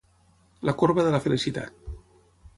[0.69, 1.95] La corba de la felicitat.